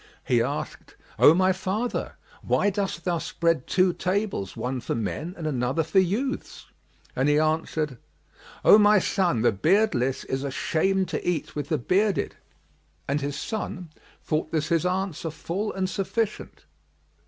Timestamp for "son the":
8.97-9.51